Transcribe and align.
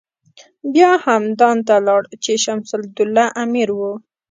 بیا 0.73 0.91
همدان 1.05 1.57
ته 1.67 1.75
لاړ 1.87 2.01
چې 2.23 2.31
شمس 2.43 2.69
الدوله 2.77 3.25
امیر 3.43 3.69
و. 3.73 3.79